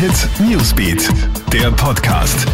Hit 0.00 0.30
Newsbeat, 0.40 1.10
der 1.52 1.70
Podcast. 1.72 2.46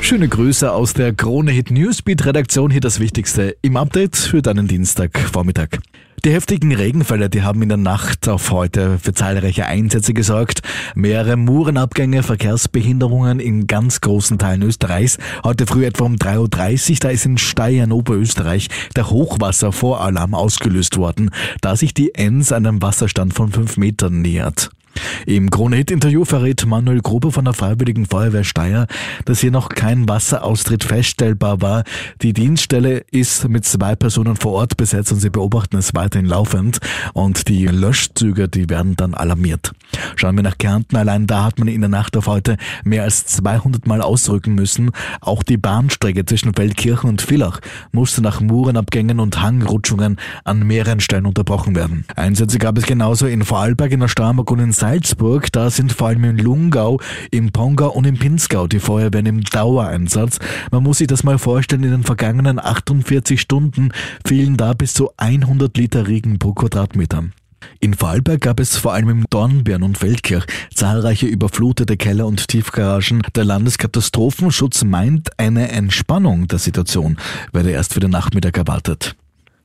Schöne 0.00 0.28
Grüße 0.28 0.70
aus 0.70 0.94
der 0.94 1.12
Krone 1.12 1.50
Hit 1.50 1.72
Newsbeat 1.72 2.24
Redaktion. 2.26 2.70
Hier 2.70 2.80
das 2.80 3.00
Wichtigste 3.00 3.56
im 3.60 3.76
Update 3.76 4.14
für 4.14 4.40
deinen 4.40 4.68
Dienstagvormittag. 4.68 5.80
Die 6.24 6.30
heftigen 6.30 6.72
Regenfälle, 6.72 7.28
die 7.28 7.42
haben 7.42 7.60
in 7.60 7.70
der 7.70 7.78
Nacht 7.78 8.28
auf 8.28 8.52
heute 8.52 9.00
für 9.00 9.12
zahlreiche 9.12 9.66
Einsätze 9.66 10.14
gesorgt. 10.14 10.62
Mehrere 10.94 11.34
Murenabgänge, 11.34 12.22
Verkehrsbehinderungen 12.22 13.40
in 13.40 13.66
ganz 13.66 14.00
großen 14.00 14.38
Teilen 14.38 14.62
Österreichs. 14.62 15.18
Heute 15.42 15.66
früh 15.66 15.86
etwa 15.86 16.04
um 16.04 16.14
3.30 16.14 16.90
Uhr, 16.92 16.96
da 17.00 17.08
ist 17.08 17.26
in 17.26 17.36
Steyr 17.36 17.90
Oberösterreich 17.90 18.68
der 18.94 19.10
Hochwasservoralarm 19.10 20.36
ausgelöst 20.36 20.98
worden, 20.98 21.32
da 21.62 21.74
sich 21.74 21.94
die 21.94 22.14
Enns 22.14 22.52
einem 22.52 22.80
Wasserstand 22.80 23.34
von 23.34 23.50
5 23.50 23.76
Metern 23.76 24.20
nähert. 24.22 24.70
Im 25.26 25.50
Krone-Hit-Interview 25.50 26.24
verrät 26.24 26.66
Manuel 26.66 27.00
Gruber 27.00 27.32
von 27.32 27.44
der 27.44 27.54
Freiwilligen 27.54 28.06
Feuerwehr 28.06 28.44
Steyr, 28.44 28.86
dass 29.24 29.40
hier 29.40 29.50
noch 29.50 29.68
kein 29.68 30.08
Wasseraustritt 30.08 30.84
feststellbar 30.84 31.60
war. 31.60 31.84
Die 32.22 32.32
Dienststelle 32.32 33.04
ist 33.10 33.48
mit 33.48 33.64
zwei 33.64 33.96
Personen 33.96 34.36
vor 34.36 34.52
Ort 34.52 34.76
besetzt 34.76 35.12
und 35.12 35.20
sie 35.20 35.30
beobachten 35.30 35.76
es 35.76 35.94
weiterhin 35.94 36.26
laufend 36.26 36.78
und 37.12 37.48
die 37.48 37.66
Löschzüge, 37.66 38.48
die 38.48 38.68
werden 38.68 38.96
dann 38.96 39.14
alarmiert. 39.14 39.72
Schauen 40.16 40.36
wir 40.36 40.42
nach 40.42 40.58
Kärnten, 40.58 40.96
allein 40.96 41.26
da 41.26 41.44
hat 41.44 41.58
man 41.58 41.68
in 41.68 41.80
der 41.80 41.90
Nacht 41.90 42.16
auf 42.16 42.26
heute 42.26 42.56
mehr 42.84 43.04
als 43.04 43.26
200 43.26 43.86
Mal 43.86 44.00
ausrücken 44.02 44.54
müssen. 44.54 44.90
Auch 45.20 45.42
die 45.42 45.56
Bahnstrecke 45.56 46.24
zwischen 46.24 46.54
Feldkirchen 46.54 47.08
und 47.08 47.22
Villach 47.22 47.60
musste 47.92 48.22
nach 48.22 48.40
Murenabgängen 48.40 49.20
und 49.20 49.40
Hangrutschungen 49.40 50.18
an 50.44 50.66
mehreren 50.66 51.00
Stellen 51.00 51.26
unterbrochen 51.26 51.74
werden. 51.74 52.04
Einsätze 52.16 52.58
gab 52.58 52.78
es 52.78 52.86
genauso 52.86 53.26
in 53.26 53.44
Vorarlberg, 53.44 53.92
in 53.92 54.00
der 54.00 54.08
Starmark 54.08 54.50
und 54.50 54.60
in 54.60 54.72
Salzburg, 54.90 55.52
da 55.52 55.70
sind 55.70 55.92
vor 55.92 56.08
allem 56.08 56.24
in 56.24 56.38
Lungau, 56.38 56.98
im 57.30 57.52
Pongau 57.52 57.90
und 57.90 58.08
im 58.08 58.18
Pinzgau 58.18 58.66
die 58.66 58.80
Feuerwehren 58.80 59.26
im 59.26 59.44
Dauereinsatz. 59.44 60.40
Man 60.72 60.82
muss 60.82 60.98
sich 60.98 61.06
das 61.06 61.22
mal 61.22 61.38
vorstellen, 61.38 61.84
in 61.84 61.92
den 61.92 62.02
vergangenen 62.02 62.58
48 62.58 63.40
Stunden 63.40 63.92
fielen 64.26 64.56
da 64.56 64.72
bis 64.72 64.92
zu 64.92 65.10
100 65.16 65.76
Liter 65.76 66.08
Regen 66.08 66.40
pro 66.40 66.54
Quadratmeter. 66.54 67.26
In 67.78 67.94
Vorarlberg 67.94 68.40
gab 68.40 68.58
es 68.58 68.76
vor 68.76 68.92
allem 68.92 69.10
im 69.10 69.24
Dornbirn 69.30 69.84
und 69.84 69.96
Feldkirch 69.96 70.46
zahlreiche 70.74 71.26
überflutete 71.26 71.96
Keller 71.96 72.26
und 72.26 72.48
Tiefgaragen. 72.48 73.22
Der 73.36 73.44
Landeskatastrophenschutz 73.44 74.82
meint, 74.82 75.38
eine 75.38 75.70
Entspannung 75.70 76.48
der 76.48 76.58
Situation 76.58 77.16
werde 77.52 77.70
erst 77.70 77.94
für 77.94 78.00
den 78.00 78.10
Nachmittag 78.10 78.58
erwartet. 78.58 79.14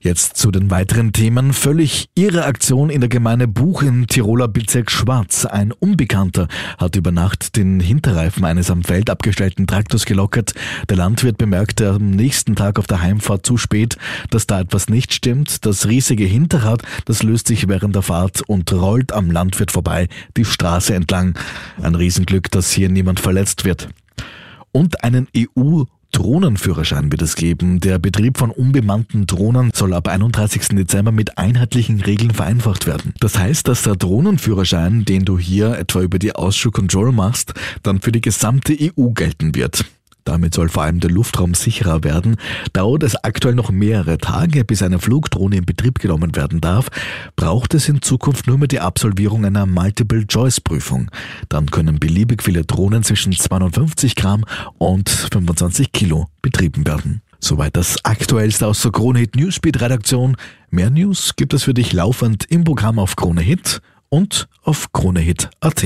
Jetzt 0.05 0.37
zu 0.37 0.51
den 0.51 0.69
weiteren 0.69 1.13
Themen. 1.13 1.51
Völlig 1.51 2.09
ihre 2.13 2.45
Aktion 2.45 2.91
in 2.91 3.01
der 3.01 3.09
Gemeinde 3.09 3.47
Buch 3.47 3.81
im 3.81 4.05
Tiroler 4.05 4.47
Bezirk 4.47 4.91
Schwarz. 4.91 5.45
Ein 5.45 5.71
Unbekannter 5.71 6.47
hat 6.77 6.95
über 6.95 7.11
Nacht 7.11 7.55
den 7.55 7.79
Hinterreifen 7.79 8.45
eines 8.45 8.69
am 8.69 8.83
Feld 8.83 9.09
abgestellten 9.09 9.65
Traktors 9.65 10.05
gelockert. 10.05 10.53
Der 10.89 10.97
Landwirt 10.97 11.39
bemerkte 11.39 11.89
am 11.89 12.11
nächsten 12.11 12.55
Tag 12.55 12.77
auf 12.77 12.85
der 12.85 13.01
Heimfahrt 13.01 13.47
zu 13.47 13.57
spät, 13.57 13.97
dass 14.29 14.45
da 14.45 14.59
etwas 14.59 14.89
nicht 14.89 15.11
stimmt. 15.11 15.65
Das 15.65 15.87
riesige 15.87 16.25
Hinterrad, 16.25 16.83
das 17.05 17.23
löst 17.23 17.47
sich 17.47 17.67
während 17.67 17.95
der 17.95 18.03
Fahrt 18.03 18.43
und 18.45 18.71
rollt 18.73 19.11
am 19.11 19.31
Landwirt 19.31 19.71
vorbei 19.71 20.07
die 20.37 20.45
Straße 20.45 20.93
entlang. 20.93 21.35
Ein 21.81 21.95
Riesenglück, 21.95 22.51
dass 22.51 22.69
hier 22.69 22.89
niemand 22.89 23.19
verletzt 23.19 23.65
wird 23.65 23.89
und 24.75 25.05
einen 25.05 25.29
EU 25.35 25.83
Drohnenführerschein 26.15 27.11
wird 27.11 27.21
es 27.21 27.35
geben. 27.35 27.81
Der 27.81 27.99
Betrieb 27.99 28.37
von 28.37 28.49
unbemannten 28.49 29.27
Drohnen 29.27 29.71
soll 29.73 29.93
ab 29.93 30.07
31. 30.07 30.69
Dezember 30.69 31.11
mit 31.11 31.37
einheitlichen 31.37 31.99
Regeln 31.99 32.31
vereinfacht 32.31 32.87
werden. 32.87 33.13
Das 33.19 33.37
heißt, 33.37 33.67
dass 33.67 33.83
der 33.83 33.97
Drohnenführerschein, 33.97 35.03
den 35.03 35.25
du 35.25 35.37
hier 35.37 35.77
etwa 35.77 36.01
über 36.01 36.17
die 36.17 36.33
Ausschuh 36.33 36.71
Control 36.71 37.11
machst, 37.11 37.53
dann 37.83 37.99
für 37.99 38.13
die 38.13 38.21
gesamte 38.21 38.73
EU 38.79 39.09
gelten 39.09 39.55
wird. 39.55 39.83
Damit 40.25 40.55
soll 40.55 40.69
vor 40.69 40.83
allem 40.83 40.99
der 40.99 41.11
Luftraum 41.11 41.53
sicherer 41.53 42.03
werden. 42.03 42.37
Dauert 42.73 43.03
es 43.03 43.15
aktuell 43.15 43.53
noch 43.53 43.69
mehrere 43.69 44.17
Tage, 44.17 44.65
bis 44.65 44.81
eine 44.81 44.97
Flugdrohne 44.97 45.57
in 45.57 45.65
Betrieb 45.65 45.99
genommen 45.99 46.35
werden 46.35 46.61
darf, 46.61 46.89
braucht 47.35 47.75
es 47.75 47.87
in 47.87 48.01
Zukunft 48.01 48.47
nur 48.47 48.57
mehr 48.57 48.67
die 48.67 48.79
Absolvierung 48.79 49.45
einer 49.45 49.67
Multiple-Choice-Prüfung. 49.67 51.11
Dann 51.47 51.69
können 51.69 51.99
beliebig 51.99 52.41
viele 52.41 52.65
Drohnen 52.65 53.03
zwischen 53.03 53.33
250 53.33 54.15
Gramm 54.15 54.45
und 54.79 55.09
25 55.09 55.91
Kilo 55.91 56.27
betrieben 56.41 56.87
werden. 56.87 57.21
Soweit 57.39 57.77
das 57.77 58.03
Aktuellste 58.03 58.65
aus 58.65 58.81
der 58.81 58.91
Kronehit 58.91 59.35
Newsbeat 59.35 59.79
Redaktion. 59.79 60.37
Mehr 60.71 60.89
News 60.89 61.35
gibt 61.35 61.53
es 61.53 61.63
für 61.63 61.75
dich 61.75 61.93
laufend 61.93 62.45
im 62.49 62.63
Programm 62.63 62.97
auf 62.97 63.15
Kronehit 63.15 63.81
und 64.09 64.47
auf 64.63 64.91
kronehit.at. 64.91 65.85